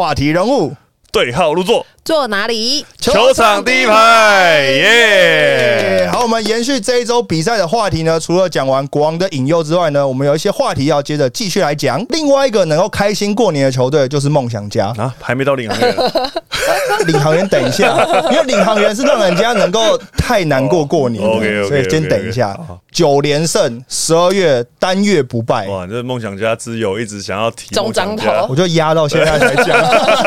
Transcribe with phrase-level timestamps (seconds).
[0.00, 0.74] 话题人物，
[1.12, 2.86] 对号入座，坐哪里？
[2.98, 6.08] 球场第一排，耶！
[6.10, 12.02] 好，我们延续这一周比赛的话题呢，除了讲完国王的引诱之外呢，我们有一些话题要接着继续来讲。
[12.08, 14.86] 另外一个能够开心过年的球队就是梦想家。
[14.96, 15.94] 啊，还没到领航员，
[17.06, 17.96] 领航员等一下，
[18.30, 21.22] 因为领航员是让人家能够太难过过年
[21.66, 22.78] 所以先等一下好。
[22.90, 29.84] 九连胜，十二月单月不败，哇，这梦想家之友一直想要提中章梦想家头我就压到现在才讲，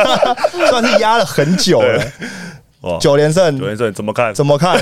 [0.70, 2.04] 算是压了很久了。
[2.82, 4.34] 哇，九连胜九连胜怎么看？
[4.34, 4.78] 怎么看？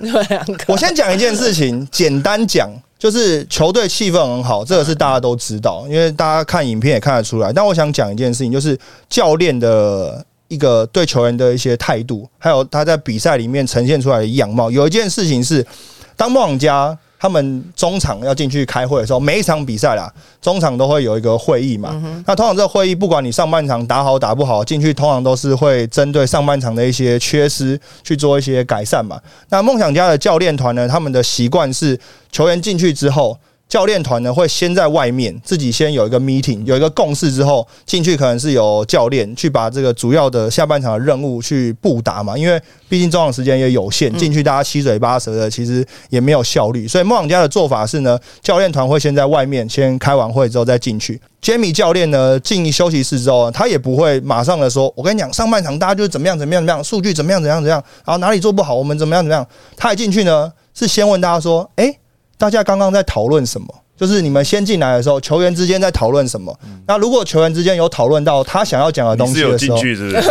[0.00, 2.68] 你们两个我先讲一件事情，简单讲，
[2.98, 7.50] 就是球队气氛很好，这个是大家都知道，因为大家看影片也看得出来。
[7.52, 14.70] 但我想讲一件事情，就是教练的一个对球员的一些态度，还有他在比赛里面呈现出来的样貌。
[14.70, 15.66] 有一件事情是，
[16.14, 20.12] 当梦想家他们中场要进去开会的时候，每一场比赛啦，
[20.42, 21.90] 中场都会有一个会议嘛。
[22.26, 29.18] 那通常这个会议，不管你上半场打好打不好，进去通常都是会针对上半场的一些缺失去做一些改善嘛。
[29.48, 31.98] 那梦想家的教练团呢，他们的习惯是
[32.30, 33.38] 球员进去之后。
[33.72, 46.86] 教练团呢会先在外面自己先有一个 meeting，有一个共识之后进去，可能是由教练去把这个主要的下半场的任务去布达嘛，因为毕竟中场时间也有限，进去大家七嘴八舌的，其实也没有效率。
[46.86, 51.18] 所以梦想家的做法是呢，教练团会先在外面先开完会之后再进去。
[51.40, 59.46] Jamie 教练呢进休息室之后，他也不会马上的说：“我跟你讲，上半场大家就是怎么样怎么样怎么样，数据怎么样怎么样怎么样，然后哪里做不好，我们怎么样怎么样。”
[59.78, 61.98] 他一进去呢，是先问大家说：“诶，
[62.42, 63.81] 大家刚刚在讨论什么？
[64.02, 66.52] 就是你们先进来的时候，球员之间在讨论什么？
[66.88, 70.28] 那如果球员之间有讨论到他想要讲的东西的时候，进去是不是？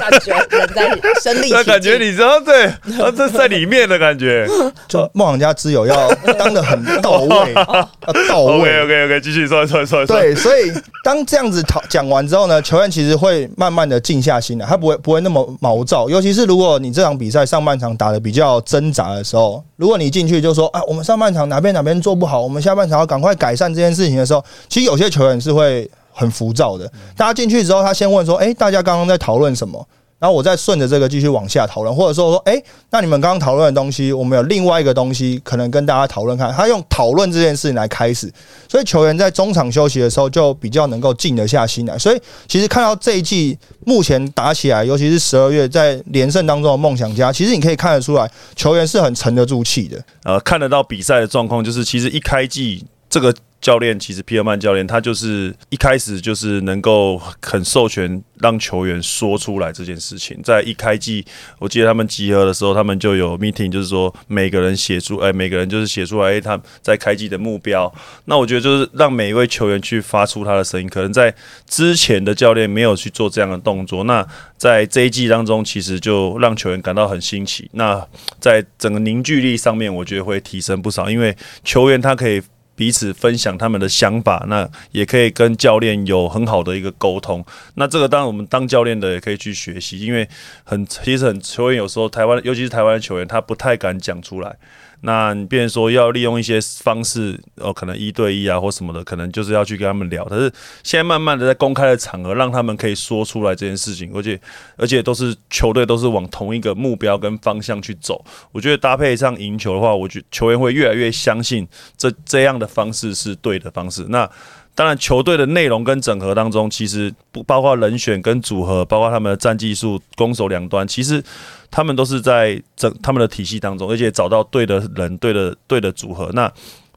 [0.00, 4.44] 感觉人在身临其那感觉你知道对，啊这在里面的感觉。
[4.88, 8.82] 就梦想家之友要当的很到位， 要到位。
[8.82, 10.06] OK OK，继续说说说说。
[10.06, 10.72] 对，所以
[11.04, 16.08] 当这样子讨讲完之后呢，球员其实会慢慢的静下心来，他不会不会那么毛躁。
[16.08, 26.90] 尤其是如果你这场比赛上半场打的比较挣扎的时候，如果你进去就说啊，我们上半场哪边哪边做不好，我们下半场要赶快改善这件事情的时候，其实有些球员是会很浮躁的。
[27.14, 29.86] 大家进去之后，他先问说，诶，大家刚刚在讨论什么？
[30.18, 36.52] 然后我再顺着这个继续往下讨论，或者说说，诶，那你们刚刚讨论的东西，我们有另外一个东西可能跟大家讨论看。
[36.52, 38.32] 他用讨论这件事情来开始，
[38.68, 41.98] 所以球员在中场休息的时候就比较能够静得下心来。
[41.98, 50.00] 所以其实看到这一季目前打起来，尤其是十二月在连胜当中的梦想家，其实你可以看得出来，球员是很沉得住气的。
[50.22, 53.30] 呃，看得到比赛的状况，就是其实一开季这个
[53.60, 60.40] 教练，其实皮尔曼教练他就是一开始就是能够很授权让球员说出来这件事情。
[60.42, 61.22] 在一开季，
[61.58, 67.92] 我记得他们集合的时候，他们就有 meeting，就是说每个人写出，哎、每个人就是写出来，哎、他在开季的目标。
[68.24, 71.34] 那我觉得就是让每一位球员去发出他的声音，可能在
[71.68, 77.68] 之前的教练没有去做这样的动作，那在这一季当中，其实就让球员感到很新奇。
[77.74, 78.02] 那
[78.40, 82.40] 在整个凝聚力上面，我觉得会提升不少，因为球员他可以。
[82.82, 87.44] 彼此分享他们的想法，那也可以跟教练有很好的一个沟通。
[87.74, 90.28] 那这个当然我们当教练的也可以去学习，因为
[90.64, 94.56] 很其实很球员有时候台湾，尤其是台湾球员，他不太敢讲出来。
[95.04, 100.26] 那你变说要利用一些方式，哦，可能一对一啊或什么的，可能就是要去跟他们聊。
[100.30, 100.50] 但是
[100.82, 104.40] 现在慢慢的在公开的场合，让他们可以说出来这件事情，而且
[104.76, 108.24] 而且都是球队都是往同一个目标跟方向去走。
[108.52, 114.06] 我觉得搭配上赢球的话，我觉球员会越来越相信这这样的方式是对的方式。
[114.08, 114.30] 那
[114.74, 121.22] 当然，球队的内容跟整合当中，其实不包括人选跟组合，包括他们的战技术、攻守两端，其实
[121.70, 126.30] 他们都是在整他们的体系当中，而且找到对的人、对的对的组合。
[126.32, 126.50] 那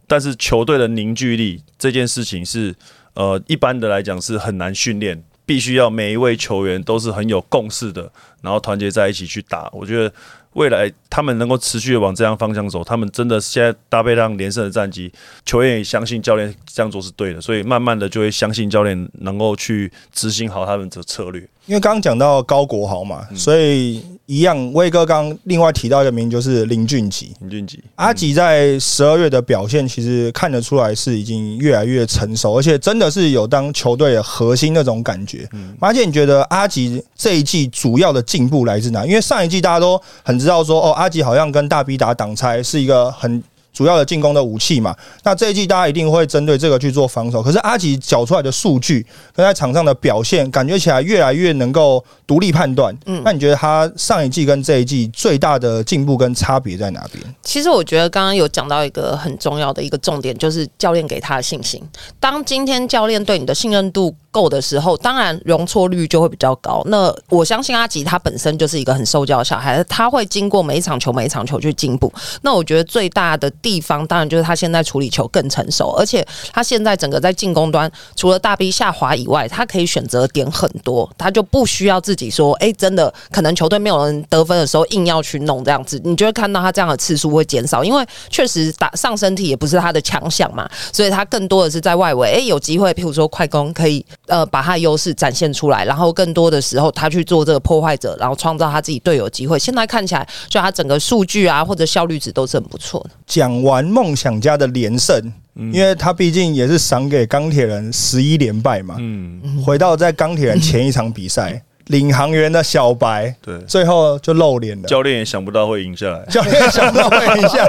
[0.08, 2.74] 但是球队的凝聚力这件事情是，
[3.14, 8.09] 呃，一般的来讲是很难训练，必须要每一位球员都是很有共识的，
[8.41, 9.69] 然后团结在一起去打。
[9.74, 10.14] 我觉得
[10.55, 15.11] 未来他们能够持续的往这样方向走，他们真的现在搭配上连胜的战绩，
[15.45, 21.47] 球员也相信教练这样做是对的，所以慢慢的就会相信教练能够去执行好他们的策略。
[21.66, 27.28] 因为刚刚讲到高国豪嘛，嗯所以一样，威哥刚刚另外提到一个名就是林俊杰。
[27.41, 35.47] 林俊杰，阿吉在十二月的表现，其实看得出来是已经越来越成熟，而且真的是有当球队的核心那种感觉。
[35.79, 39.06] 马姐，你觉得阿吉这一季主要的进步来自哪？
[39.06, 43.44] 因为上一季大家都很知道说，哦，阿吉好像跟大 B 打挡拆是一个很
[43.75, 44.95] 主要的进攻的武器嘛。
[45.23, 49.05] 那这一季大家一定会针对这个去做防守，可是阿吉缴出来的数据
[49.35, 52.97] 跟在场上的表现，感觉起来越来越能够独立判断。
[53.05, 57.22] 嗯，那你觉得他上一季跟这一季最大的进步跟差别在哪边？
[57.43, 61.83] 其实我觉得刚刚有讲到一个很重要的一个重点，就是教练给他的信心。
[62.19, 66.81] 当今天教练对你的信任度够的时候，当然容错率就会比较高。
[66.85, 72.11] 那我相信阿吉他本身就是一个很受教的小孩，他会经过每一场球每一场球去进步。
[72.41, 76.23] 那我觉得最大的地方，当然就是他现在处理球更成熟，而且
[76.53, 99.58] 他现在整个在进攻端，除了大 B 下滑以外，他可以选择点很多，他就不需要自己说，哎，真的可能球队没有人得分的时候，硬要去弄这样子，你就会看到他这样的次数会减少，因为确实打上身体也不是他的强项嘛，所以他更多的是在外围，哎，有机会，譬如说快攻可以呃把他的优势展现出来，然后更多的时候他去做这个破坏者，然后创造他自己队友机会。
[99.58, 103.09] 现在看起来，就他整个数据啊或者效率值都是很不错的。
[103.26, 108.96] 讲完梦想家的连胜，因为他毕竟也是赏给钢铁人十一连败嘛。
[108.99, 114.87] 嗯，回到在钢铁人前一场比赛， 领航员的小白，对最后就露脸了。
[114.87, 116.26] 教练也想不到会赢下来。
[116.32, 117.67] 教练想不到会赢下，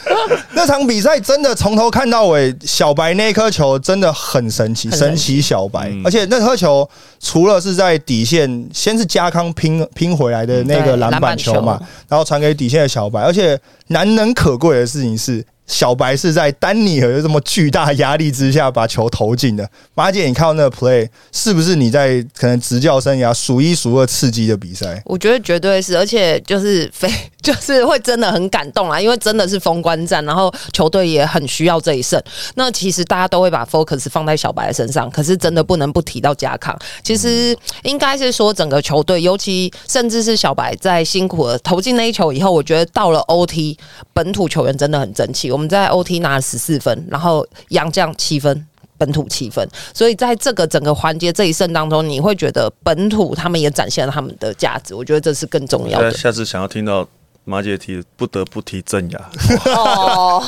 [0.52, 6.88] 那场比赛真的从头看到尾，小白那颗球真的很神奇，神奇神奇小白，嗯而且那颗球
[7.20, 13.58] 除了是在底线，先是加康拼拼回来的那个对篮板球嘛球，然后传给底线的小白，而且
[13.88, 15.44] 难能可贵的事情是。
[15.66, 19.68] 小白是在丹尼尔这么巨大压力之下把球投进的。
[19.94, 25.02] 马姐，你看到那个 play 是不是你在可能执教生涯数一数二刺激的比赛？
[25.06, 32.22] 我觉得绝对是，而且就是非 就是会真的很感动啊，因为真的是封关战，然后球队也很需要这一胜。
[32.54, 36.78] 那其实大家都会把 focus 放在小白的身上，可是真的不能不提到加康。
[37.02, 43.76] 其实应该是说整个球队，尤其甚至是小白在辛苦了投进那一球以后，我觉得到了 OT，
[44.12, 45.53] 本土球员真的很争气。
[45.54, 48.66] 我们在 OT 拿了十四分，然后杨将七分。
[48.96, 56.12] 本土七分，所以在这个整个环节这一胜当中，你会觉得本土他们也展现了他们的价值，我觉得这是更重要的。
[56.12, 57.06] 下次想要听到
[57.44, 59.20] 马姐提，不得不提郑雅，
[59.66, 60.42] 哦，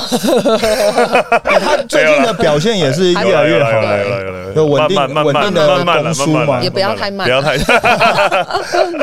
[1.43, 7.55] 他最近的表现也是越来越好有了稳定慢慢稳定的慢慢了攻输嘛也不要太慢不要太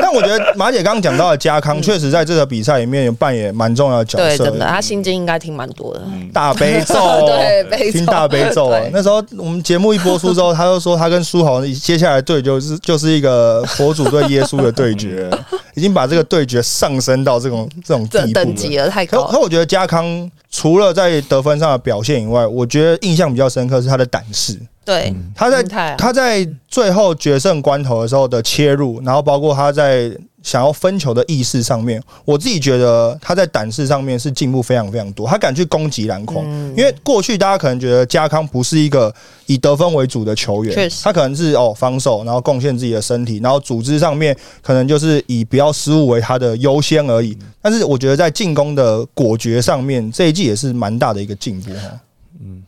[0.01, 4.43] 但我觉得马姐刚刚讲到的加康，确实在这个比赛里面有扮演蛮重要的角对，色。
[4.45, 6.01] 真的，他心经应该听蛮多的。
[6.33, 6.95] 大悲咒，
[7.69, 8.81] 对听大悲咒啊！
[8.91, 15.29] 那时候我们节目一播出之后，他就说他跟书豪接下来对就是就是一个佛祖对耶稣的对决，
[15.75, 19.31] 已经把这个对决上升到这种这种等级了太可高了。
[19.31, 24.59] 可我觉得加康除了在得分上的表现以外，我觉得印象比较深刻是他的胆识。
[24.85, 35.27] 对，他在啊他在最后决胜关头的时候的切入，然后包括他在想要分球的意识上面，我自己觉得他在胆识上面是进步非常非常多。
[35.27, 39.11] 他敢去攻击篮筐，嗯因为过去大家可能觉得加康不是一个
[39.47, 40.71] 以得分为主的球员
[41.03, 47.35] 他可能是哦防守，然后贡献自己的身体，然后组织上面可能就是以不要失误为他的优先而已。
[47.59, 51.99] 但是我觉得在进攻的果决上面，这一季也是蛮大的一个进步哈。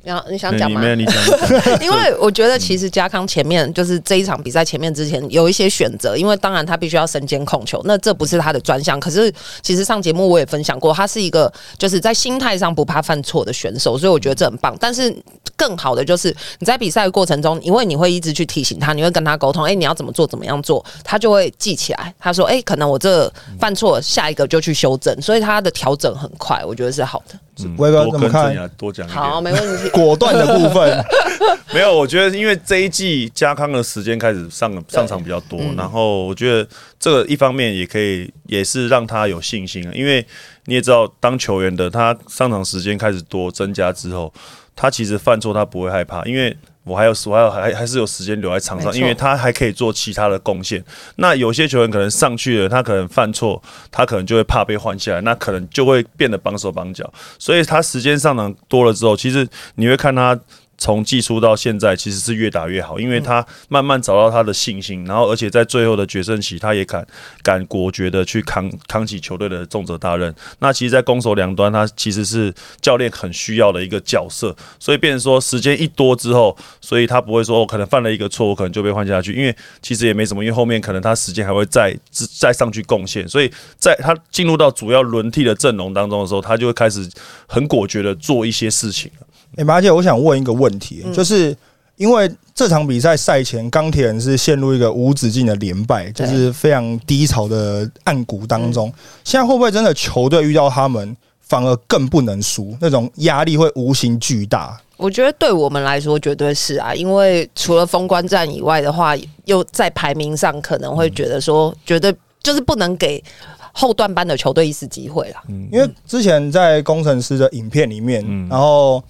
[0.03, 0.81] 然后你想讲吗？
[1.81, 8.99] 因为我觉得其实加康前面就是这一场比赛前面之前有一些选择，因为当然他必须要身兼控球，那这不是他的专项。
[8.99, 14.75] 可是其实上节目我也分享过，他是一个就是在心态上不怕犯错的选手，所以我觉得这很棒。
[14.79, 15.15] 但是
[15.55, 22.13] 更好的就是你在比赛的过程中，因为你会一直去提醒他，你会跟他沟通，哎、你要怎么做，怎么样做，他就会记起来。
[22.17, 27.37] 他说，哎、可能我这犯错，下一个就去修正，所以他的调整很快，我觉得是好的。
[27.77, 29.19] 威哥多怎么看跟郑雅多讲一点。
[29.19, 29.89] 好，没问题。
[29.95, 31.05] 果断的部分，
[31.73, 36.67] 没有，我觉得因为这一季加康的时间开始上上场比较多，然后我觉得
[36.99, 39.91] 这个一方面也可以，也是让他有信心啊。
[39.93, 40.25] 因为
[40.65, 44.33] 你也知道，当球员的他上场时间开始多增加之后，
[44.75, 46.55] 他其实犯错他不会害怕，因为。
[46.87, 50.83] 我还有我还有还还是有时间留在场上，因为他还可以做其他的贡献。
[51.17, 57.11] 那有些球员可能上去了，他可能犯错，他可能就会怕被换下来，那可能就会变得绑手绑脚。
[57.37, 60.39] 所以他时间上场多了之后，其实你会看他
[60.77, 67.05] 从技术到现在，其实是越打越好，因为他慢慢找到他的信心，然后而且在最后的决胜期，他也敢
[67.41, 70.33] 敢果决的去扛扛起球队的重责大任。
[70.59, 87.09] 那其实，在攻守两端，他其实是教练很需要的一个角色，所以变成说时间一多之后，所以他不会说、哦、可能犯了一个错误，可能就被换下去，因为其实也没什么，因为后面可能他时间还会再再上去贡献，所以在他进入到主要轮替的阵容当中的时候，他就会开始
[87.47, 89.26] 很果决的做一些事情了。
[89.55, 91.55] 哎、马姐，我想问一个问题，就是
[91.95, 98.91] 因为这场比赛赛前，钢铁人是陷入一个无止境的连败，就是非常低潮的暗谷当中。
[99.23, 104.79] 现在会不会真的球队遇到他们反而更不能输，那种压力会无形巨大。
[104.97, 113.23] 我觉得对我们来说绝对是啊，因为除了封关战以外的话，又在排名上可能会觉得说，绝对就是不能给
[113.71, 115.43] 后段班的球队一次机会啦。
[115.71, 119.03] 因为之前在工程师的影片里面，嗯然后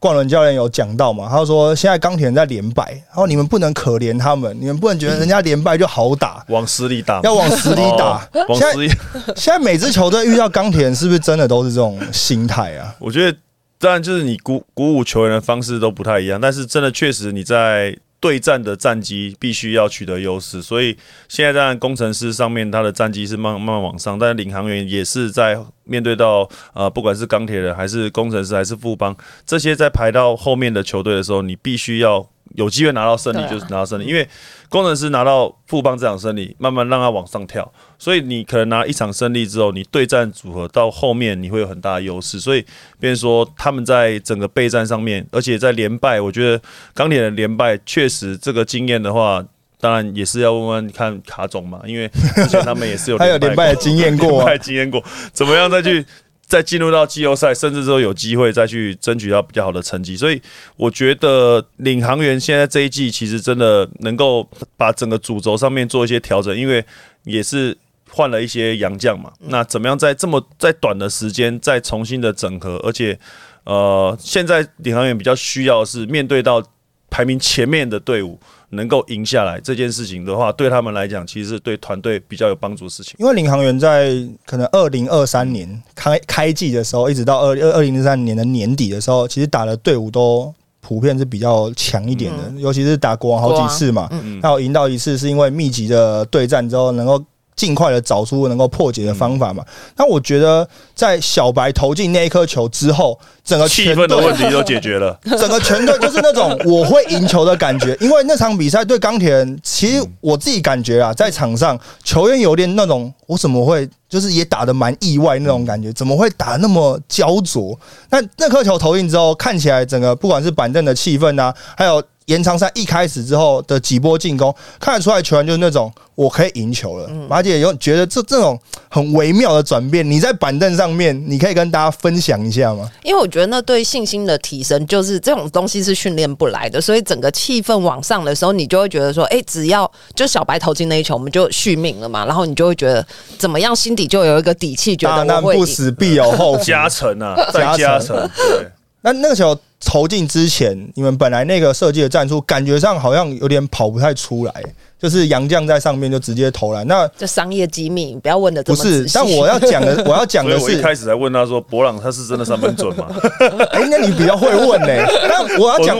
[0.00, 8.28] 冠伦教练有讲到嘛，他说现在钢铁人在连败，然后你们不能可怜他们，你们不能觉得人家连败就好打，往死里打，要往死里打。
[8.32, 9.34] 哦往现在。
[9.36, 12.94] 现在每支球队遇到钢铁人，是不是真的都是这种心态啊？
[12.98, 13.38] 我觉得
[13.78, 20.96] 当然就是你鼓鼓舞球员的方式都不太一样，但是真的确实你在对战的战绩必须要取得优势，所以
[21.28, 32.28] 现在当然工程师上面他的战绩是慢慢往上，但领航员也是在面对到呃不管是钢铁人还是工程师还是富邦这些在排到后面的球队的时候，你必须要。
[32.56, 34.28] 有机会拿到胜利就是拿到胜利，因为
[34.68, 42.64] 工程师拿到富邦这场胜利，慢慢让他往上跳，所以你可能拿一场胜利之后，你对战组合到后面你会有很大的优势，所以
[42.98, 46.60] 变成说他们在整个备战上面，而且在连败，我觉得
[46.94, 49.44] 钢铁人连败确实这个经验的话，
[49.80, 54.44] 当然也是要问问看卡总嘛，因为之前他们也是有 他有连败的经验过啊。
[54.46, 55.02] 连败经验过，
[55.32, 56.04] 怎么样再去
[56.50, 60.14] 再进入到季后赛，甚至说有机会再去争取到比较好的成绩。
[60.14, 60.42] 所以
[60.76, 66.84] 我觉得领航员现在这一季其实真的能够把整个主轴上面做一些调整，因为
[67.24, 67.74] 也是。
[68.12, 73.16] 换了一些洋将嘛，那怎么样在这么在短的时间再重新的整合，而且
[73.62, 76.60] 呃，现在领航员比较需要是面对到
[77.08, 78.36] 排名前面的队伍
[78.70, 83.14] 能够赢下来这件事情的话，对他们来讲，其实是对团队比较有帮助的事情。
[83.18, 84.12] 因为领航员在
[84.46, 94.38] 可能二零二三年开开季的时候，一直到二二二零二三年的年底的时候，其实打的队伍都普遍是比较强一点的，尤其是打国王好几次嘛，嗯。
[94.42, 97.22] 那有赢到一次是因为密集的对战之后，能够
[97.60, 99.62] 尽快的找出能够破解的方法嘛。
[99.98, 105.14] 那我觉得在小白投进那一颗球之后，整个气氛的问题都解决了。
[105.38, 117.78] 整个全队就是那种我会赢球的感觉，因为那场比赛对钢铁人，其实我自己感觉啊，在场上球员有点那种我怎么会就是也打得蛮意外那种感觉，怎么会打那么焦灼？
[118.08, 128.56] 那那颗球投进之后，看起来整个不管是板凳的气氛啊，还有延长赛一开始之后的几波进攻，看得出来球员就是那种我可以赢球了，而且有觉得这这种
[128.88, 132.88] 很微妙的转变，你在板凳上面，你可以跟大家分享一下吗？
[133.02, 143.04] 因为我觉得那对信心的提升，就是这种东西是训练不来的，所以整个气氛往上的时候，你就会觉得说，哎、只要就小白投进那一球，我们就续命了嘛，然后你就会觉得
[143.36, 146.60] 怎么样，心底就有一个底气，觉得我会不死，必有后。
[146.60, 148.08] 加成啊，再加加成。
[148.16, 148.70] 成，对，
[149.00, 154.52] 那那个球投进之前，你们本来那个设计的战术，感觉上好像有点跑不太出来，
[155.00, 156.86] 就是杨将在上面就直接投篮。
[156.86, 159.06] 那这商业机密，不要问的这不是。
[159.14, 163.06] 但我要讲的， 我要讲的是，我一开始才问他说，博朗他是真的三分准吗？
[163.72, 164.88] 哎、那你比较会问呢、
[165.28, 165.96] 但我要讲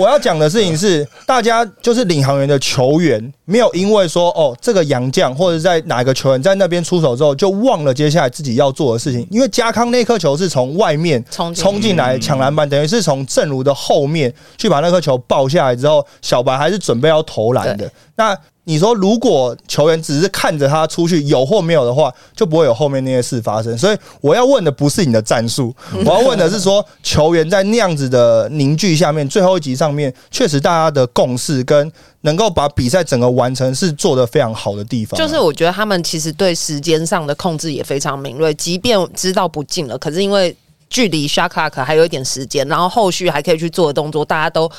[0.00, 9.26] 我要讲的事情是，大家就是领航员的球员，没有因为说哦，这个杨将或者在哪个球员在那边出手之后，就忘了接下来自己要做的事情。
[9.30, 17.90] 因为加康那颗球是从外面冲进冲进来抢篮板，等于是从正如的后面去把那颗球抱下来之后，小白还是准备要投篮的对。
[18.18, 23.78] 那你说，如果球员只是看着他出去有或没有的话，就不会有后面那些事发生。
[23.78, 31.90] 所以我要问的不是你的战术，我要问的是说， 球员在那样子的凝聚下面，最后一集上面，确实大家的共识跟
[32.22, 35.24] 能够把比赛整个完成是做得非常好的地方啊。
[35.24, 40.54] 就是我觉得他们其实对时间上的控制也非常敏锐，即便知道不进了，可是因为
[40.90, 44.70] 距离 shock 还有一点时间，然后后续还可以去做的动作，大家都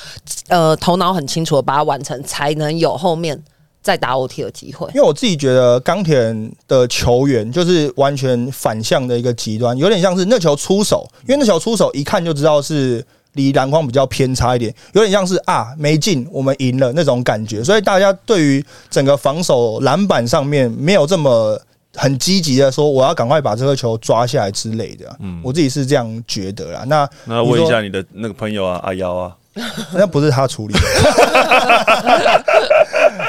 [0.48, 3.40] 呃头脑很清楚的把它完成，才能有后面
[3.82, 4.88] 再打 OT 的机会。
[4.88, 21.62] 因为我自己觉得钢铁人的球员就是完全反向的一个极端，有点像是那球出手，因为那球出手一看就知道是离篮筐比较偏差一点，有点像是啊没进，我们赢了那种感觉，所以大家对于整个防守篮板上面没有这么。
[22.00, 26.84] 很积极的说，我要赶快把这个球抓下来之类的、嗯，我自己是这样觉得啦。
[26.88, 29.36] 那那问一下你的那个朋友啊，阿瑶啊，
[29.94, 30.80] 那不是他处理的。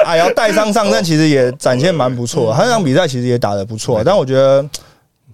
[0.05, 4.65] 阿瑶，带伤上阵其实也展现蛮不错，他那场比赛其实也打得不错，但我觉得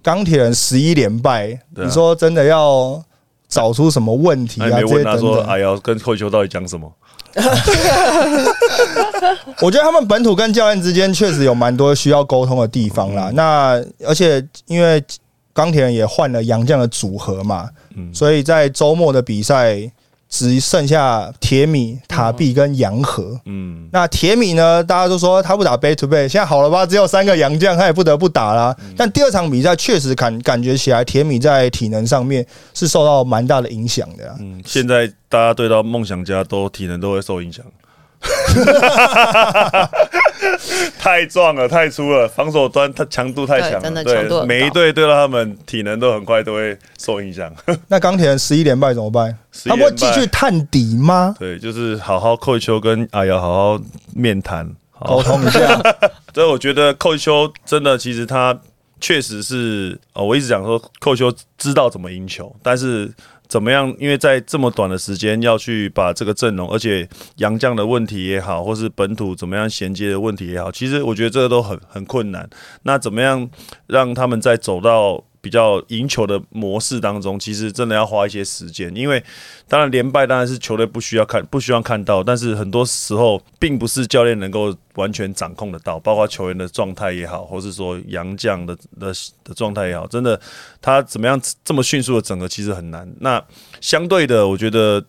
[0.02, 3.00] 钢铁人十一连败，你说真的要
[3.48, 4.68] 找出什么问题啊？
[4.70, 6.92] 这些等问他说，等，阿瑶跟扣球到底讲什么？
[9.60, 13.30] 我觉得他们本土跟教练之间确实有蛮多需要沟通的地方啦。
[13.34, 15.02] 那而且因为
[15.52, 19.78] 钢铁人也换了杨将的组合嘛，嗯所以在周末的比赛
[20.28, 23.40] 只剩下铁米、塔币跟洋河。
[23.46, 24.84] 嗯，那铁米呢？
[24.84, 26.84] 大家都说他不打 back to back，现在好了吧？
[26.84, 28.76] 只有三个洋将，他也不得不打啦。
[28.96, 34.36] 但第二场比赛确实感感觉起来，铁米在体能上面是受到蛮大的影响的啊。
[34.38, 37.64] 嗯，现在大家对到梦想家都体能都会受影响，
[40.98, 47.52] 太壮了，太粗了，防守端他强度太强了，对真的强度很高每一队对到他们体能都很快都会受影响。
[47.88, 49.36] 那钢铁人十一连败怎么办？
[49.66, 51.34] 他不会继续探底吗？
[51.38, 53.82] 对，就是好好扣球跟阿瑶好好
[54.14, 54.68] 面谈，
[55.04, 55.80] 沟通一下。
[56.34, 58.56] 所以我觉得扣球真的，其实他
[59.00, 63.12] 确实是，呃，我一直讲说寇秋知道怎么赢球，但是
[63.46, 72.48] 怎么样，因为在这么短的时间要去把这个阵容，而且杨将的问题也好，或是本土怎么样衔接的问题也好，其实我觉得这个都很很困难。
[72.82, 73.48] 那怎么样
[73.86, 79.22] 让他们在走到比较赢球的模式当中，其实真的要花一些时间，因为
[79.66, 89.12] 当然连败当然是球队不需要看不需要看到，但是很多时候并不是教练能够完全掌控得到，包括球员的状态也好，或是说洋将的的
[89.44, 90.40] 的状态也好，真的
[90.80, 93.08] 他怎么样这么迅速的整合其实很难。
[93.20, 93.42] 那
[93.80, 95.04] 相对的，我觉得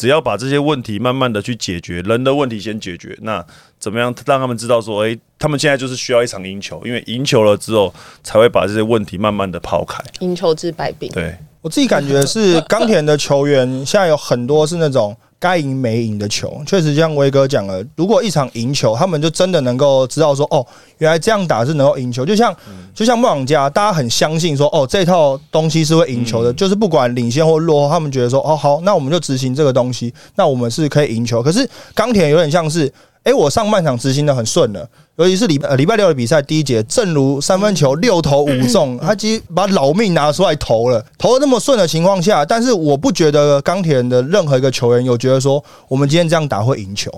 [0.00, 3.44] 只要把这些问题慢慢的去解决，人的问题先解决，那
[3.78, 7.92] 怎么样让他们知道说，诶，他们现在就是需要一场赢球，因为赢球了之后
[8.22, 10.02] 才会把这些问题慢慢的抛开。
[10.20, 11.12] 赢球治百病。
[11.12, 20.64] 对，我自己感觉是钢铁的球员现在有很多是那种该赢没赢的球，确实像威哥讲了，如果一场赢球，他们就真的能够知道说，哦，
[20.98, 22.26] 原来这样打是能够赢球。
[22.26, 22.54] 就像
[22.94, 31.42] 就像梦想家，大家很相信说，哦，这套东西是会赢球的，就是不管领先或落后，他们觉得说，哦，好，那我们就执行这个东西，那我们是可以赢球。
[31.42, 32.92] 可是钢铁有点像是。
[33.24, 47.10] 诶，我上半场执行的很顺了，尤其是礼呃礼拜六的比赛第一节，正如三分球六投五中，他其实把老命拿出来投了，投的那么顺的情况下，但是我不觉得钢铁人的任何一个球员有觉得说我们今天这样打会赢球，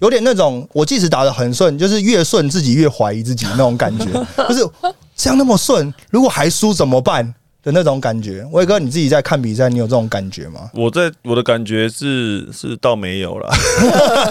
[0.00, 4.04] 有点那种我即使打的很顺，就是越顺自己越怀疑自己那种感觉，
[4.48, 4.68] 就是
[5.16, 7.34] 这样那么顺，如果还输怎么办
[7.66, 8.46] 的那种感觉。
[8.52, 10.70] 威哥，你自己在看比赛，你有这种感觉吗？
[10.72, 13.50] 我在我的感觉是是倒没有啦，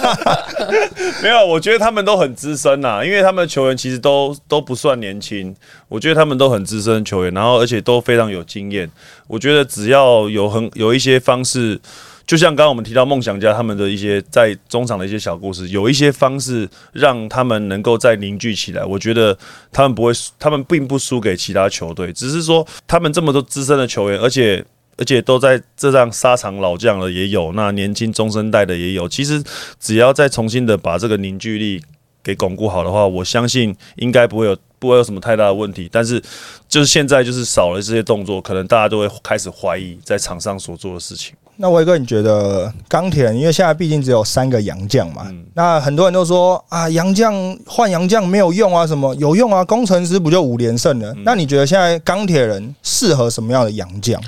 [1.22, 5.54] 没有，我觉得他们都很资深呐，因为他们的球员其实都都不算年轻，
[5.90, 8.90] 我觉得他们都很资深球员，然后而且都非常有经验。
[9.28, 11.78] 我觉得只要有很有一些方式，
[12.26, 18.84] 就像刚刚我们提到梦想家他们的一些在中场的一些小故事，有一些方式让他们能够再凝聚起来。
[18.84, 19.38] 我觉得
[19.72, 24.66] 他们不会，他们并不输给其他球队，只是说他们这么多资深的球员，而且。
[24.98, 29.10] 而且都在这张沙场老将了也有，那年轻中生代的也有。
[29.10, 29.44] 其实
[29.78, 31.84] 只要再重新的把这个凝聚力
[32.24, 35.90] 给巩固好的话，我相信应该不会有不会有什么太大的问题。
[35.92, 36.24] 但是
[36.70, 41.36] 就是现在就是少了这些动作，可能大家都会开始怀疑在场上所做的事情。
[41.58, 47.34] 那威哥，你觉得钢铁人，因为现在毕竟只有三个洋将嘛，那很多人都说啊，洋将
[47.66, 49.64] 换洋将没有用啊，什么有用啊？
[49.64, 51.14] 工程师不就五连胜了？
[51.24, 54.22] 那你觉得现在钢铁人适合什么样的洋将？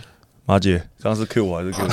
[0.46, 1.84] 马姐，刚刚是 Q 我还是 Q？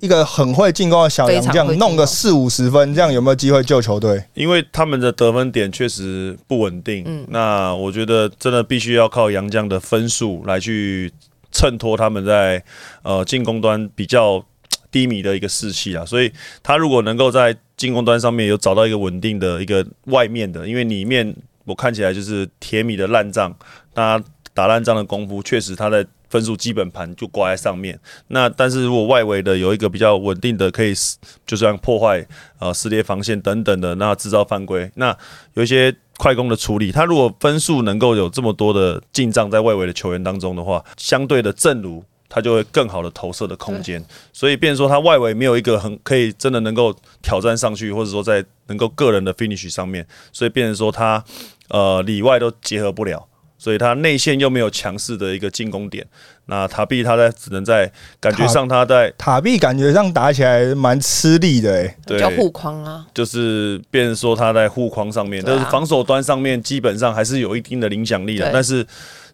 [0.00, 4.24] 一个很会进攻的小洋将，弄个四五十分，这样有没有机会救球队？
[4.32, 11.12] 因为他们的得分点确实不稳定，嗯那我觉得真的必须要靠洋将的分数来去
[11.60, 12.64] 衬托他们在
[13.02, 14.42] 呃进攻端比较
[14.90, 16.02] 低迷的一个士气啊。
[16.06, 23.54] 所以他如果能够在进攻端上面有找到一个稳定的一个外面的，因为里面我看起来就是铁米的烂仗，
[23.92, 24.18] 那
[24.54, 26.06] 打烂仗的功夫确实他在。
[26.30, 30.94] 分数基本盘就挂在上面，那但是如果外围的有一个比较稳定的，可以
[31.44, 32.24] 就算破坏
[32.60, 35.14] 呃撕裂防线等等的，那制造犯规，那
[35.54, 44.00] 有一些快攻的处理，他如果分数能够有这么多的进账在外围的球员当中的话，相对的正如他就会更好的投射的空间，
[44.32, 51.24] 所以变说他外围没有一个很可以真的能够挑战上去，或者说在能够个人的 finish 上面，所以变成说他
[51.70, 53.26] 呃里外都结合不了。
[53.60, 56.06] 所以他内线又没有强势的一个进攻点，
[56.46, 62.18] 那塔比他在只能在感觉上他在塔比感觉上打起来蛮吃力的、欸，对。
[62.18, 65.56] 叫护框啊，就是变成说他在护框上面，对啊。
[65.58, 68.86] 但是防守端上面基本上还是有一定的影响力的，但是。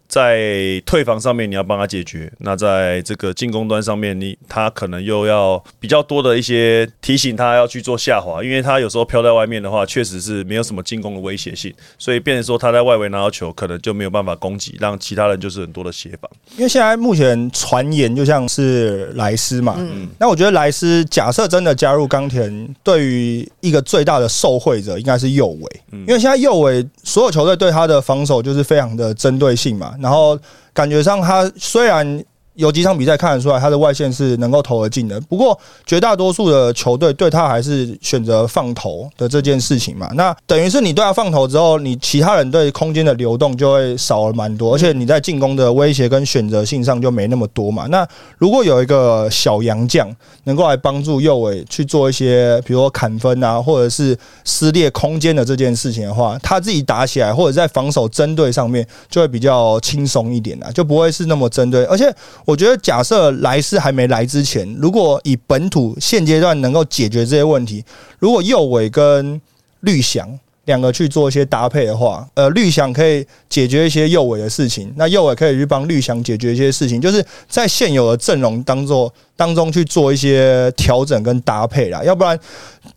[0.07, 16.31] 在退防上面你要帮他解决，那在这个进攻端上面你他可能又要比较多的一些提醒他要去做下滑，因为他有时候飘在外面的话，确实是没有什么进攻的威胁性，所以变成说他在外围拿到球可能就没有办法攻击，让其他人就是很多的协防。
[16.55, 30.37] 因为现在目前传言就像是莱斯嘛，嗯那我觉得莱斯假设真的加入冈田，对于一个最大的受惠者应该是右尾，因为现在右尾所有球队对他的防守就是非常的针对性嘛，然后
[30.73, 32.23] 感觉上他虽然
[32.57, 35.21] 有几场比赛看得出来，他的外线是能够投得进的。
[35.21, 40.09] 不过绝大多数的球队对他还是选择放投的这件事情嘛。
[40.15, 47.85] 那等于是你对他放投之后，你其他人对空间的流动就会少了蛮多，而且你在进攻的威胁跟选择性上就没那么多嘛。
[47.87, 48.05] 那
[48.39, 50.13] 如果有一个小洋将
[50.45, 61.85] 能够来帮助右伟去做一些，比如说砍分啊，或者是撕裂空间的这件事情的话，他自己打起来或者在防守针对上面就会比较轻松一点啊，就不会是那么针对。
[61.85, 62.11] 而且
[62.47, 67.83] 我觉得，假设莱斯还没来之前，如果以本土现阶段能够解决这些问题，
[68.19, 69.41] 如果右伟跟
[69.81, 82.39] 绿翔两个去做一些搭配的话，呃，绿翔可以解决一些右伟的事情，那右伟可以去帮绿翔解决一些事情，就是在现有的阵容当做当中去做一些调整跟搭配啦，要不然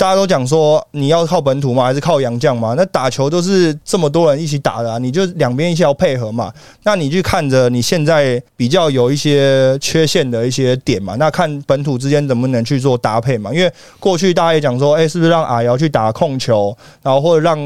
[0.00, 1.84] 大家都讲说你要靠本土吗？
[1.84, 2.72] 还是靠洋将吗？
[2.74, 6.50] 那打球都是这么多人一起打的、你就两边一起要配合嘛。
[6.84, 13.52] 那你去看着你现在比较有一些缺陷的一些点嘛，那看本土之间能不能去做搭配嘛。
[13.52, 17.58] 因为过去大家也讲说，哎、是不是让阿瑶去打控球，然后或者让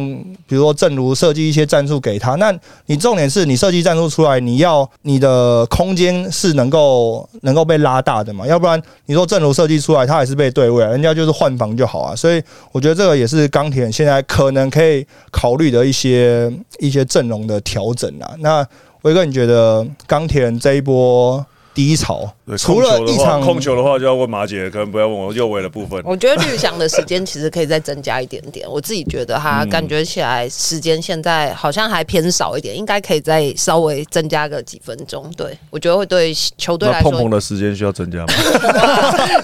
[0.48, 2.34] 比如说正如设计一些战术给他。
[2.34, 2.52] 那
[2.86, 12.16] 你重点是你设计战术出来，你要你的空间是能够能够被拉大的嘛，要不然你说正如设计出来，他还是被对位，人家就是换防就好啊。
[12.24, 18.34] 所以我觉得这个也是钢铁现在可能可以考虑的一些一些阵容的调整啊。
[18.38, 18.66] 那
[19.02, 26.00] 威哥，你觉得钢铁这一波低潮对，除了控球的话，一场控球的话就要问马姐，可能不要问我右尾的部分。
[26.04, 28.70] 我觉得绿翔的时间其实可以再增加一点点。
[28.70, 35.30] 我自己觉得他感觉起来时间现在好像还偏少一点，应该可以再稍微增加个几分钟。
[35.36, 38.26] 对我觉得会对球队来说，碰碰的时间需要增加吗？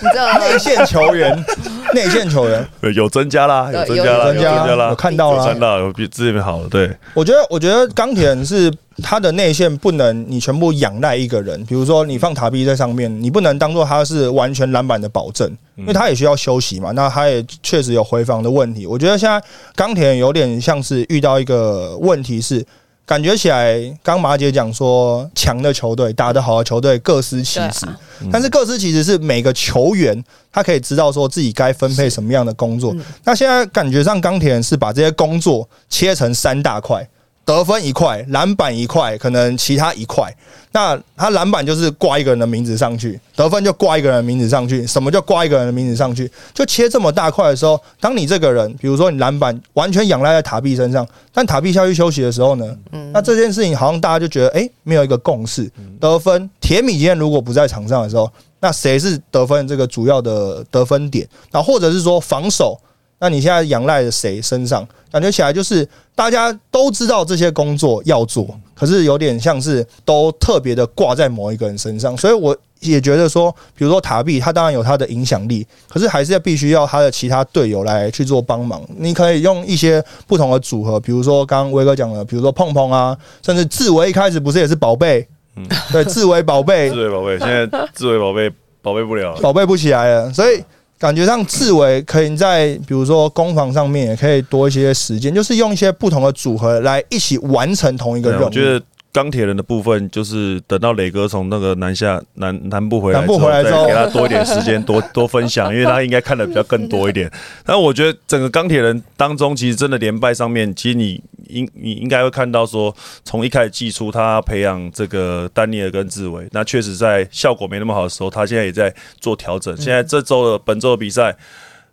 [0.00, 1.44] 你知道内线球员，
[1.94, 5.60] 内线球员有增加啦，有增加啦，有有增加啦，我看到了有增。
[5.60, 6.68] 到有比之前好了。
[6.68, 16.90] 对，我觉得，我觉得钢铁人是他的内线不能你全部仰赖一个人，比如说你放塔比在上面，你不能当做他是完全篮板的保证，因为他也需要休息嘛。
[16.92, 18.86] 那他也确实有回防的问题。
[18.86, 19.42] 我觉得现在
[19.74, 22.64] 钢铁有点像是遇到一个问题是。
[23.06, 27.98] 感觉起来，刚马姐讲说，强的球队、打得好的球队各司其职，啊
[28.30, 32.94] 但是各司其职是每个球员他可以知道说自己该分配什么样的工作。
[32.94, 37.04] 嗯那现在感觉上钢铁是把这些工作切成三大块，
[37.44, 40.32] 得分一块，篮板一块，可能其他一块。
[40.72, 44.86] 那他篮板就是挂一个人的名字上去，得分就挂一个人的名字上去。
[44.86, 46.30] 什么叫挂一个人的名字上去？
[46.54, 52.76] 就切这么大块的时候，当你这个人，比如说你篮板完全仰赖在塔壁身上，但塔壁下去休息的时候呢，
[53.12, 55.68] 那这件事情好像大家就觉得，哎、没有一个共识。
[55.98, 61.26] 得分，铁米今天如果不在场上的时候，那谁是得分这个主要的得分点？
[61.50, 62.78] 那或者是说防守，
[63.20, 64.86] 那你现在仰赖的谁身上？
[65.12, 78.80] 感觉起来就是大家都知道这些工作要做，可是有点像是都特别的挂在某一个人身上，所以我也觉得说，比如说塔比，他当然有他的影响力，可是还是要必须要他的其他队友来去做帮忙。
[78.96, 88.48] 你可以用一些不同的组合，比如说刚刚威哥讲的，比如说碰碰啊，甚至志伟一开始不是也是宝贝，嗯对，志伟宝贝志伟宝贝，现在志伟宝贝
[88.80, 89.40] 宝贝不了了。
[89.40, 90.62] 宝贝不起来了，所以
[91.00, 98.44] 感觉上志伟可以在比如说攻防上面也可以多一些时间，就是用一些不同的组合来一起完成同一个任务。
[98.44, 98.78] 我觉得
[99.10, 107.30] 钢铁人的部分，就是等到磊哥从那个南下南南部回来南部回来之后再给他多一点时间，多多分享，因为他应该看的比较更多一点。
[107.64, 111.18] 但我觉得整个钢铁人当中，其实真的连败上面，其实你
[111.50, 119.76] 应你应该会看到说，从一开始寄出他培养这个丹尼尔跟志伟，那确实在效果没那么好的时候，他现在也在做调整。
[119.76, 121.36] 现在这周的本周的比赛。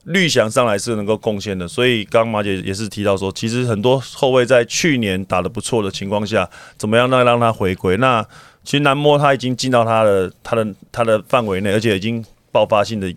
[0.04, 7.98] 绿翔上来是能够贡献的，所以刚刚马姐也是提到说，其实很多后卫在去年打得不错的情况下，怎么样让让他回归？
[7.98, 8.26] 那
[8.64, 13.14] 其实南摩他已经进到他的他的他的范围内，而且已经爆发性的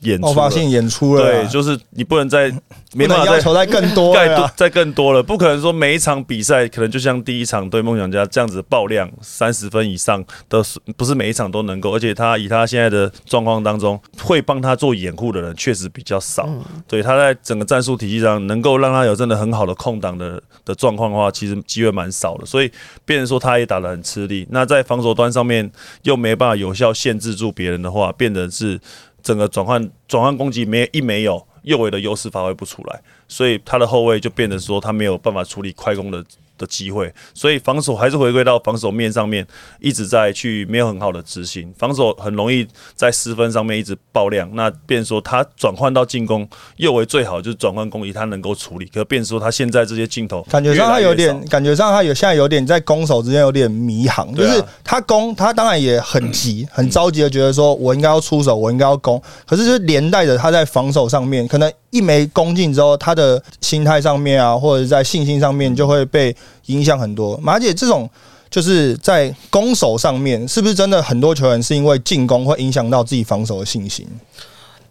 [0.00, 2.50] 演出爆发性演出了，对，就是你不能再
[2.94, 4.14] 没办法再要求再更多。
[4.14, 10.62] 再多再更多了，不可能说每一场比赛可能就像第一场对梦想家这样子爆量三十分以上的，
[10.96, 16.48] 不是每一场都能够，而且他以他现在的状况当中，会帮他做掩护的人确实比较少，
[16.86, 22.70] 对他在整个战术体系上能够让他有真的很好的空档的的状况的话，其实机会蛮少的，所以
[23.04, 24.46] 变成说他也打得很吃力。
[24.50, 25.70] 那在防守端上面
[26.02, 28.80] 又没办法有效限制住别人的话，变得是
[29.22, 36.24] 整个转换转换攻击没一没有，右尾的优势发挥不出来，所以他的后卫就变得说他没有办法处理快攻的
[36.58, 39.46] 的机会，所以防守还是回归到防守面上面，
[39.80, 44.50] 一直在去没有很好的执行，防守很容易在失分上面一直爆量。
[44.54, 48.84] 那变说他转换到进攻，右为最好就是转换攻击，他能够处理。
[48.86, 66.34] 可变说他现在这些镜头，感觉上他有点，感觉上他有现在有点在攻守之间有点迷航，就是他攻他当然也很急，很着急的觉得说我应该要出手，我应该要攻，可是就连带着他在防守上面，可能一枚攻进之后，他的心态上面啊，或者在信心上面就会被
[66.66, 67.36] 影响很多。
[67.38, 68.08] 马姐这种
[68.50, 74.06] 就是在攻守上面，是不是真的很多球员是因为进攻会影响到自己防守的信心？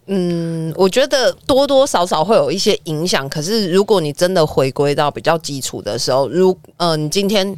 [0.06, 3.28] 嗯，我觉得多多少少会有一些影响。
[3.28, 7.54] 可是如果你真的回归到比较基础的时候，如呃，你今天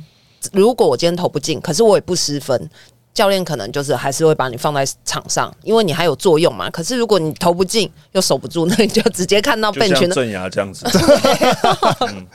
[0.53, 2.69] 如果我今天投不进，可是我也不失分。
[3.21, 6.71] 教练可能就是还是会把你放在场上，因为你还有作用嘛。
[6.71, 10.87] 可是如果你投不进又守不住，那你就直接看到笨群的镇牙这样子，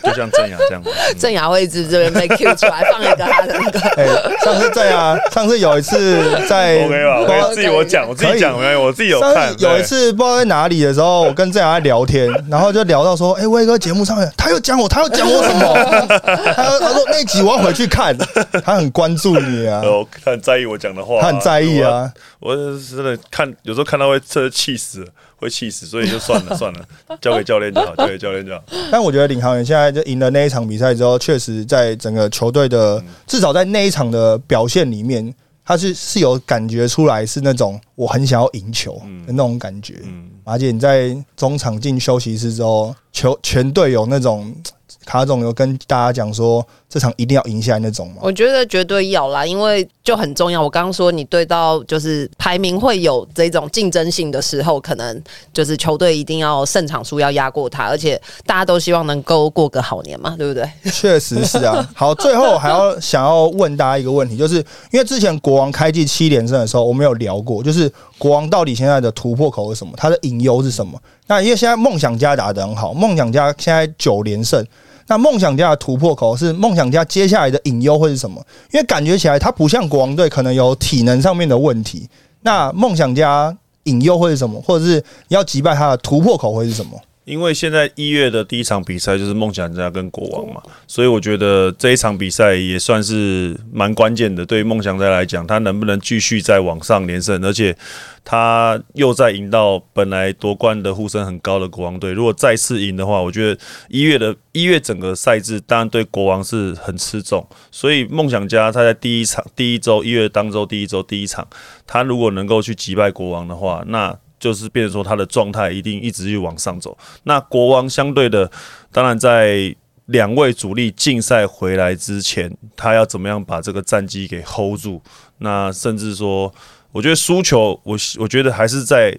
[0.03, 0.91] 就像镇牙这样子。
[1.17, 3.79] 镇牙位置这边被 Q 出来，放一个他的那个。
[3.97, 4.05] 哎，
[4.43, 7.47] 上次镇牙，上次有一次在 OK 吧？
[7.47, 9.55] 我自己我讲，我自己讲，没有我自己有看。
[9.57, 15.73] 有一次不知道在哪里的时候，我跟镇牙在聊天，然后就聊到说：“哎，威哥节目上面他又讲我，他又讲我什么？”
[16.55, 18.15] 他他说那集我要回去看，
[18.63, 19.81] 他很关注你啊，
[20.23, 22.11] 他很在意我讲的话，他很在意啊。
[22.39, 26.85] 我真的看，有时候看到会真的气死，会气死，所以就算了 算了，
[27.21, 28.63] 交给教练就好， 交给教练就好。
[28.91, 35.33] 但我觉得领航员现在就赢了那一场比赛之后，确实在整个球队的至少在那一场的表现里面，
[35.63, 38.93] 他是是有感觉出来是那种我很想要赢球
[39.25, 39.95] 的那种感觉。
[40.43, 44.55] 而且你在中场进休息室之后，球全队有那种。
[45.03, 48.21] 卡总有跟大家讲说，这场一定要赢下来那种吗？
[48.21, 50.61] 我觉得绝对要啦，因为就很重要。
[50.61, 60.65] 我刚刚说，你对到就是排名会有这种竞争性的时候，可能就是球队一定要胜场数要压过他，而且大家都希望能够过个好年嘛，对不对？
[60.89, 61.85] 确实是啊。
[61.93, 64.55] 好，最后还要想要问大家一个问题，就是
[64.89, 69.91] 因为之前国王开季七连胜的时候，我们有聊过，就是国王到底现在的突破口是什么？
[69.97, 70.97] 他的隐忧是什么？
[71.27, 74.65] 那因为现在梦想家打得很好，梦想家现在九连胜。
[75.07, 78.43] 那梦想家的突破口是梦想家接下来的隐忧会是什么？
[78.71, 82.09] 因为感觉起来他不像国王队，可能有体能上面的问题。
[82.41, 84.61] 那梦想家隐忧会是什么？
[84.61, 86.99] 或者是要击败他的突破口会是什么？
[87.25, 94.45] 因为现在一月的第一场比赛就是梦想家跟国王嘛，所以我觉得这一场比赛也算是蛮关键的。
[94.45, 97.75] 对于梦想家来讲，他能不能继续在往上连胜，而且
[98.23, 102.11] 他又在赢到本来夺冠的呼声很高的国王队。
[102.13, 103.59] 如果再次赢的话，我觉得
[103.89, 107.43] 一月的一月整个赛制当然对国王是很吃重。
[107.71, 111.47] 所以梦想家他在第一场第一周一月当周第一周第一场，
[111.87, 116.95] 他如果能够去击败国王的话，那就是变成说他的状态一定一直去往上走。
[117.23, 118.49] 那国王相对的，
[118.91, 125.01] 当然在两位主力竞赛回来之前，他要怎么样把这个战绩给 hold 住？
[125.39, 126.53] 那甚至说，
[126.91, 129.17] 我觉得输球，我我觉得还是在。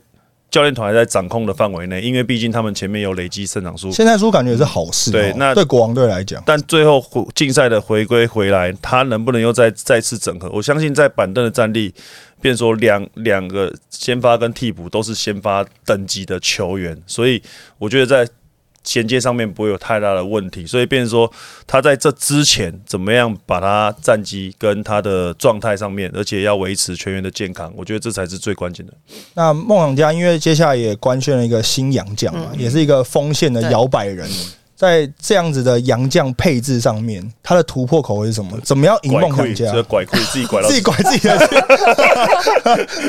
[0.49, 3.91] 教练团还在掌控的范围内，因为毕竟他们前面有累积胜场数。
[3.91, 5.11] 现在输感觉也是好事。
[5.11, 10.49] 对，那对国王队来讲，但最后竞赛的回归回来，他能不能又再再次整合？
[10.51, 11.93] 我相信在板凳的战力，
[12.41, 17.43] 变说两两个先发跟替补都是先发等级的球员，所以
[17.79, 18.33] 我觉得在。
[18.87, 21.29] 衔接上面不会有太大的问题，所以变说
[21.67, 28.93] 他在这之前怎么样把他战绩跟他的状态上面，而且要维持全员的健康，我觉得这才是最关键的。
[29.35, 34.31] 那梦想家因为接下来也官宣了一个新洋将嘛，也是一个锋线的摇摆人。
[34.77, 38.61] 在这样子的洋将配置上面，他的突破口会是什么？
[38.61, 39.83] 怎么样赢梦想家？
[39.85, 41.39] 拐裤自己拐到 自己拐自己的，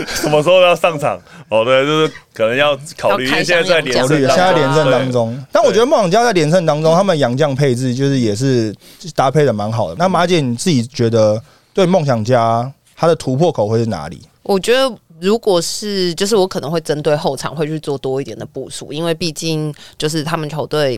[0.08, 1.20] 什么时候要上场？
[1.50, 5.38] 哦，对，就是可能要考虑，因为现在在连胜，现在连胜当中。
[5.52, 8.74] 但我觉得梦想家在连胜当中，他们洋将配置就是也是
[9.14, 9.96] 搭配的蛮好的。
[10.00, 11.42] 那马姐，你自己觉得
[11.74, 14.22] 对梦想家他的突破口会是哪里？
[14.44, 20.98] 我觉得如果是就是我可能会针对后场会去做多一点的部署，因为毕竟就是他们球队。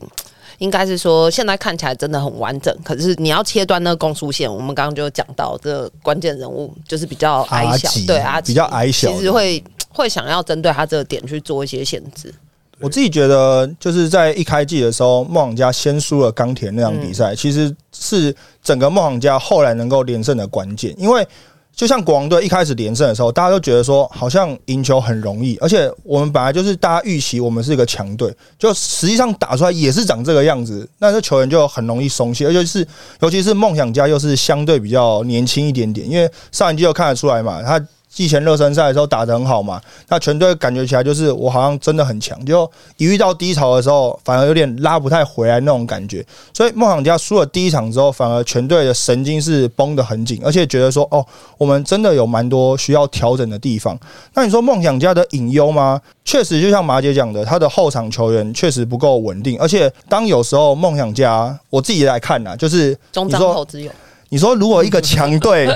[0.60, 12.34] 应该是说，现在看起来真的很完整，可是你要切断那个攻速线，我们刚刚就讲到这个关键人物就是比较矮小，对啊，比较矮小，其实会会想要针对他这个点去做一些限制。
[12.80, 21.28] 我自己觉得，就是在一开季的时候，梦想家先输了钢铁那场比赛，其实是整个梦想家后来能够连胜的关键，因为。
[21.76, 32.86] 就像国王队一开始连胜的时候，大家都觉得说好像赢球很容易，而且我们本来就是大家预期我们是一个强队，就实际上打出来也是长这个样子，那这球员就很容易松懈，而且是
[33.22, 46.26] 尤其是梦想家又是相对比较年轻一点点，因为上一季就看得出来嘛，他季前热身赛的时候打得很好嘛，那全队感觉起来就是我好像真的很强，就一遇到低潮的时候，反而有点拉不太回来那种感觉。
[46.54, 51.26] 所以梦想家输了第一场之后，反而全队的神经是绷得很紧，而且觉得说哦，
[51.58, 53.98] 我们真的有蛮多需要调整的地方。
[54.34, 56.02] 那你说梦想家的隐忧吗？
[56.26, 63.92] 确实，就像马姐讲的，他的后场球员确实不够稳定，而且当有时候梦想家，我自己来看呐，就是中张你说投资有，
[64.32, 65.68] 你说如果一个强队，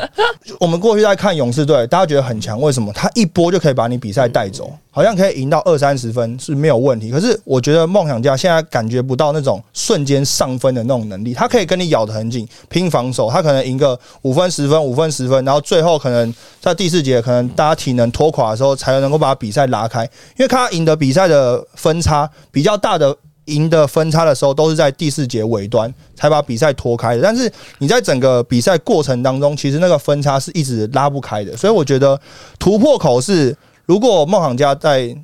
[0.59, 2.93] 我们过去在看勇士队，大家觉得很强，为什么？
[2.93, 7.09] 他一波就可以把你比赛带走，好像可以赢到二三十分是没有问题。
[7.09, 20.03] 可是我觉得梦想家现在感觉不到那种瞬间上分的那种能力，他可以跟你咬得很紧，拼防守，他可能赢个五分、十分、五分、十分，然后最后可能在第四节，可能大家体能拖垮的时候，才能够把比赛拉开。
[20.37, 23.15] 因为看他赢得比赛的分差比较大的。
[23.45, 27.21] 赢的分差的时候，都是在第四节尾端才把比赛拖开的。
[27.21, 31.56] 但是你在整个比赛过程当中，其实那个分差是一直拉不开的。
[31.58, 32.19] 所以我觉得
[32.58, 35.15] 突破口是，如果梦想家在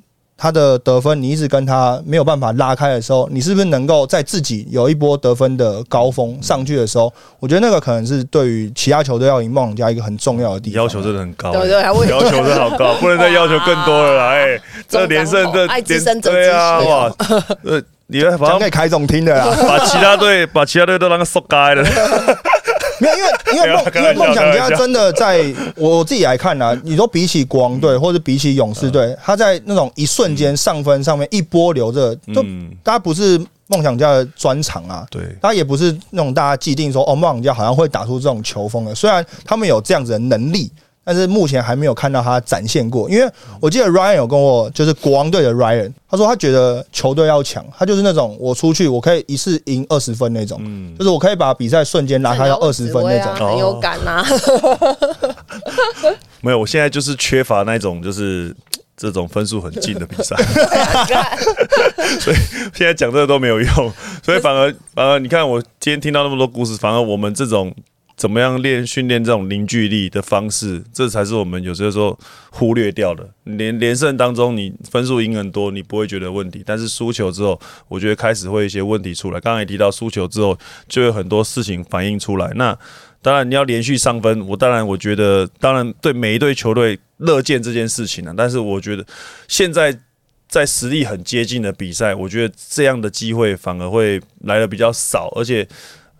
[0.41, 10.82] 他的得分，你一直跟他没有办法拉开的时候，你是不是能够在自己有一波得分的高峰上去的时候，我觉得那个可能是对于其他球队要赢梦想家一个很重要的地方。
[10.82, 11.82] 要求真的很高、对对？
[12.10, 14.29] 要求真的好高，不能再要求更多了啦！
[14.29, 17.13] 哎，这连胜这连对啊，哇，
[17.65, 19.45] 呃，你们把讲给凯总听的啦。
[19.67, 21.83] 把其他队把其他队都当个缩该了，
[22.99, 25.45] 没有，因为因为梦因为梦想家真的在
[25.75, 35.05] 我自己来看呢、你说比起国王队或者比起勇士队，他在那种一瞬间上分上面一波流着，就嗯，大家不是梦想家的专长啊。
[35.11, 38.95] 对，他也不是那种大家既定说哦，梦想家好像会打出这种球风的。
[38.95, 40.71] 虽然他们有这样子的能力，
[41.11, 43.09] 但是目前还没有看到他展现过。
[43.09, 43.27] 因为
[43.59, 53.47] 我记得 Ryan 有跟我，就是国王队的 Ryan，他说他觉得球队要强，他就是那种我出去我可以一次赢二十分那种，嗯就是我可以把比赛瞬间拉开到二十分那种。
[53.49, 54.23] 很有感啊。
[56.41, 58.55] 没有，我现在就是缺乏那种就是。
[59.01, 60.35] 这种分数很近的比赛，
[62.19, 62.35] 所以
[62.75, 67.73] 现在讲这个都没有用，所以反而反而你看，我今天听到那么多故事，反而我们这种
[68.19, 72.19] 怎么样练训练这种凝聚力的方式，这才是我们有些时候
[72.51, 73.25] 忽略掉的。
[73.45, 79.39] 连连胜当中，你分数赢很多，你不会觉得问题，但是输球之后，我觉得开始会有一些问题出来。
[79.39, 82.51] 刚刚也提到，输球之后就有很多事情反映出来。
[82.55, 82.77] 那
[83.21, 88.34] 当然你要连续上分，我当然我觉得，当然对每一队球队乐见这件事情啊。
[88.36, 89.05] 但是我觉得
[89.47, 89.97] 现在
[90.49, 95.65] 在实力很接近的比赛，我觉得这样的机会反而会来的比较少，而且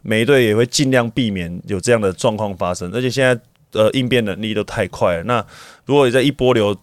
[0.02, 2.92] 每一队也会尽量避免有这样的状况发生。
[2.94, 3.40] 而且现在
[3.80, 5.46] 呃应变能力都太快了，那
[5.86, 6.76] 如果你在一波流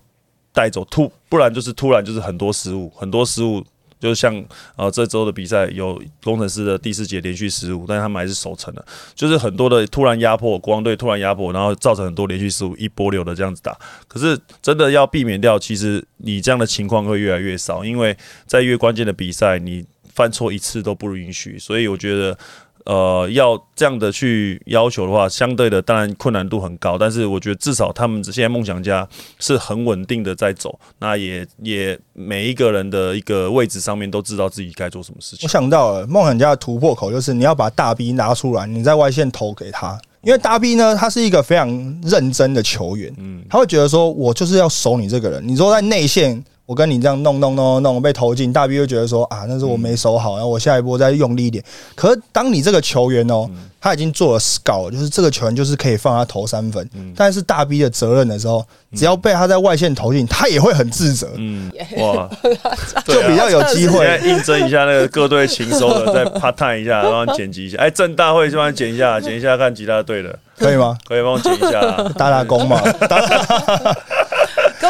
[0.53, 3.65] 带走突，不然就是突然就是很多失误，很多失误。
[3.99, 4.45] 就像
[4.77, 8.85] 呃这周的比赛有工程师的第四节连续失误，但他们还是守成了。
[9.15, 13.75] 就是很多的突然压迫，国王队突然压迫，然后造成很多连续失误，一波流的这样子打。
[14.07, 18.15] 可是真的要避免掉，其实你这样的情况会越来越少，因为
[18.47, 21.59] 在越关键的比赛，你犯错一次都不允许。
[21.59, 22.39] 所以我觉得。
[22.87, 29.07] 呃，要这样的去要求的话，相对的当然困难度很高，但是我觉得至少他们现在梦想家
[29.39, 35.49] 是很稳定的在走，那也也每一个人的一个位置上面都知道自己该做什么事情我。
[35.49, 40.01] 想到了梦想家的突破口，就是你要把大 B 拿出来，你在外线投给他。
[40.23, 41.69] 因为大 B 呢，他是一个非常
[42.03, 45.47] 认真的球员，嗯他会觉得说，我就是要守你这个人。
[45.47, 51.63] 你说在内线，我跟你这样弄弄弄弄被投进，大 B 就觉得说啊，那是我没守好，然后我下一波再用力一点。
[51.95, 53.49] 可是当你这个球员哦，
[53.81, 58.65] 他已经做了 scout，就是这个球员就是可以放他投三分，但是大 B 的责任的时候，
[58.97, 62.29] 只要被他在外线投进，他也会很自责，嗯， 哇，
[63.07, 64.05] 就比较有机会。
[64.05, 67.79] 现在应征一下那个各队勤收的， 再 part time 一下，然后剪辑一下。
[67.79, 70.99] 哎，正大会就帮你剪一下，剪一下看其他队的，可以吗？
[71.07, 72.13] 可以帮我剪一下啊。
[72.17, 72.97] 打打工嘛，可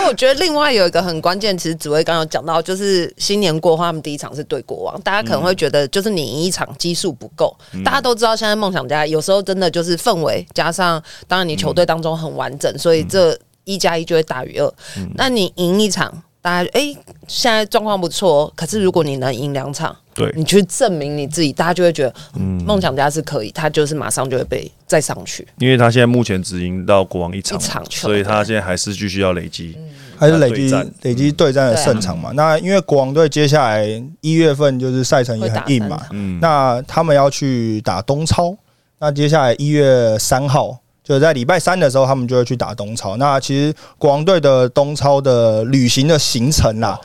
[0.07, 7.57] 我觉得另外有一个很关键，其实紫薇刚刚有讲到，就是新年过后，他们第一场是对国王，大家可能会觉得就是你赢一场基数不够。
[7.85, 14.73] 大家都知道，现在梦想家有时候真的就是氛围加上，当然你球队当中很完整，所以这一加一就会大于二。
[15.17, 16.95] 那你赢一场，大家哎、
[17.27, 25.45] 现在状况不错哦，可是如果你能赢两场，对，你去证明你自己，大家就会觉得嗯梦想家是可以，他就是马上就会被再上去。
[25.59, 29.77] 因为他现在目前只赢到国王一场，一场球所以他现在还是继续要累积。
[30.17, 32.31] 还是累积累积对战的胜场嘛。
[32.35, 33.85] 那因为国王队接下来
[34.21, 38.57] 一月份就是赛程也很硬嘛，嗯，那他们要去打东超。
[39.01, 43.17] 那接下来一月三号，就是在礼拜三的时候，他们就会去打东超。
[43.17, 46.99] 那其实国王队的东超的旅行的行程啦，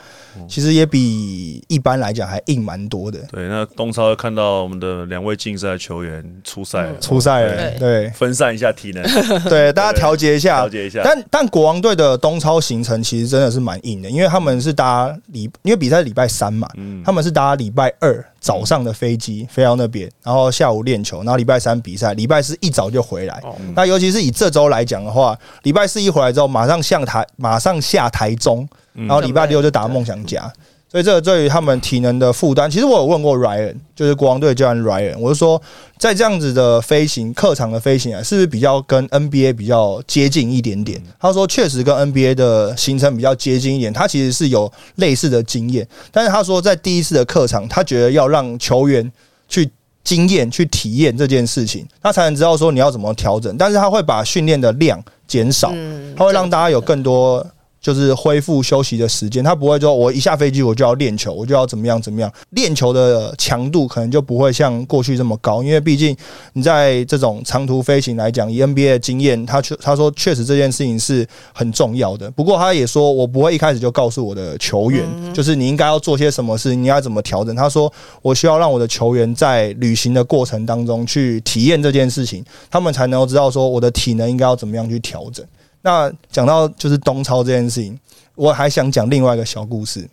[0.48, 3.18] 其实也比一般来讲还硬蛮多的。
[3.30, 7.78] 对，那东超看到我们的两位竞赛球员出赛了，出赛了，对。
[7.78, 8.10] 对。
[8.10, 9.02] 分散一下体能，
[9.48, 11.02] 对，大家调节一下，调节一下。
[11.04, 17.02] 但但国王队的东超行程其实真的是蛮硬的，因为他们是搭礼，因为比赛礼拜三嘛，嗯。
[17.04, 23.40] 他们是搭礼拜二早上的飞机飞到那边，然后下午练球，然后礼拜三比赛，礼拜四一早就回来。
[23.42, 23.54] 哦。
[23.74, 30.52] 那尤其是以这周来讲的话，礼拜四一回来之后，马上下台，马上下台中，嗯然后礼拜六就打梦想家。
[30.90, 35.58] 所以这个对于他们体能的负担，其实我有问过 Ryan，就是国王队教练 Ryan，我就说，
[35.96, 41.02] 在这样子的飞行客场的飞行啊，是不是比较跟 NBA 比较接近一点点？
[41.18, 49.10] 他说确实跟 NBA 的行程比较接近一点，他其实是有类似的经验，但是他说在第一次的客场，他觉得要让球员
[49.48, 49.70] 去
[50.04, 53.56] 经验、去体验这件事情，他才能知道说你要怎么调整。
[53.56, 57.46] 但是他会把训练的量减少，嗯他会让大家有更多
[57.82, 59.44] 就是恢复休息的时间。
[59.44, 62.32] 他不会说我一下飞机我就要练球，我就要怎么样怎么样。
[62.50, 66.16] 练球的强度可能就不会像过去这么高，因为毕竟
[66.54, 72.30] 你在这种长途飞行来讲，以 NBA 的经验，他确他说确实这件事情是很重要的。
[72.30, 75.04] 不过他也说我不会一开始就告诉我的球员，
[75.34, 77.54] 就是你应该要做些什么事，你要怎么调整。
[77.56, 85.44] 他说我需要让我的球员在旅行的过程当中去体验这件事情，他们才能够知道说我的体能应该要怎么样去调整。
[85.82, 87.98] 那讲到就是东超这件事情，
[88.34, 90.08] 我还想讲另外一个小故事，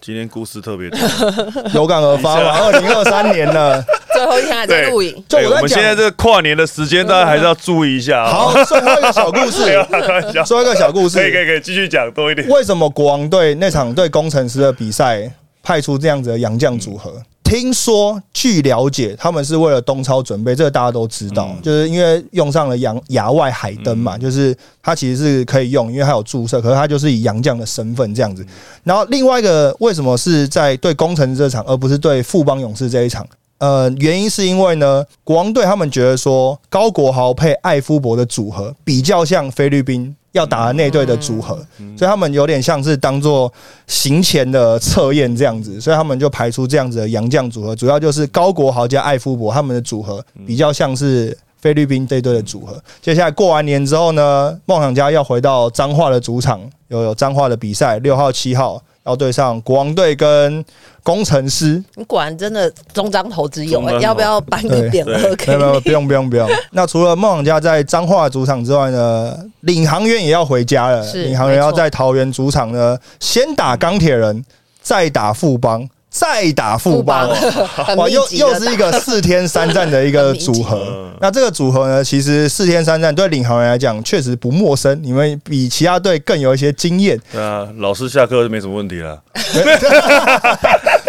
[0.00, 0.98] 今天故事特别多，
[1.74, 2.50] 有感而发嘛。
[2.58, 5.96] 二零二三年了，最后一天还在录影，就我们现在讲。
[5.96, 8.30] 这个跨年的时间，大家还是要注意一下啊。
[8.30, 9.86] 好，最后一个小故事，
[10.46, 12.46] 说一个小故事可以可以可以继续讲多一点。
[12.48, 15.30] 为什么国王队那场对工程师的比赛
[15.62, 17.22] 派出这样子的洋将组合？
[17.46, 28.44] 听说，据了解，他们是为了东超准备，这个大家都知道，就是因为用上了洋牙外海灯嘛，就是它其实是可以用，因为它有注射，可是它就是以洋将的身份这样子。
[28.82, 33.24] 然后另外一个为什么是在对工程这场，而不是对富邦勇士这一场？
[33.58, 41.56] 呃，原因是因为呢，国王队他们觉得说高国豪配艾夫伯的组合比较像菲律宾要打的那队的组合，
[41.96, 43.52] 所以他们有点像是当做
[43.86, 51.36] 行前的测验这样子，所以他们就排出这样子的洋将组合，主要就是高国豪加艾夫伯他们的组合比较像是。
[51.58, 60.64] 菲律宾这队的组合，接下来过完年之后呢，梦想家要回到彰化的主场，有有彰化的比赛，六号、七号要对上国王队跟
[61.02, 66.48] 工程师，你果然真的中章投资有、中章头要不要颁个匾额给没有没有，不用不用不用。
[66.72, 71.02] 那除了梦想家在彰化主场之外呢，领航员也要回家了。
[71.06, 74.44] 是领航员要在桃园主场呢，先打钢铁人，
[74.82, 75.88] 再打富邦，
[76.18, 77.28] 再打富邦。
[77.84, 81.12] 很哇，又又是一个四天三战的一个组合嗯。
[81.20, 87.20] 那这个组合呢，其实四天三战对领航员来讲确实不陌生，你们比其他队更有一些经验。
[87.30, 89.20] 对啊，老师下课就没什么问题了。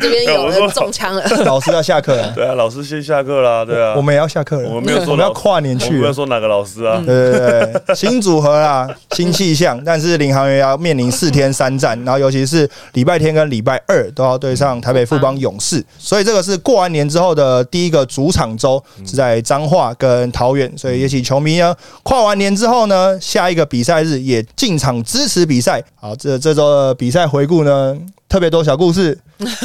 [0.00, 1.22] 哇，这边有 人中枪了。
[1.44, 3.64] 老师要下课了，对啊，老师先下课啦。
[3.64, 4.68] 对啊，我们也要下课了。
[4.68, 6.12] 我们没有说我们要跨年去我们没有。
[6.12, 7.02] 说哪个老师啊。
[7.04, 25.82] 对对对，新组合啦， 新气象，但是领航员要面临四天三战，然后尤其是礼拜天跟礼拜二都要对上台北富邦勇士，所以这个是过完年之后的第一个主场周是在彰化跟桃园，所以也请球迷呢跨完年之后呢，下一个比赛日也进场支持比赛。
[25.94, 27.96] 好，这这周的比赛回顾呢，
[28.30, 29.18] 特别多小故事，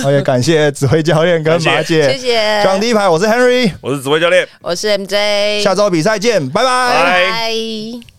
[0.03, 2.11] 我 也感谢指挥教练跟马姐。
[2.11, 4.45] 谢谢，上第一排，我是 Henry，我是指挥教练。
[4.59, 6.68] 我是 MJ，下周比赛见，拜拜。
[6.68, 8.14] 拜拜。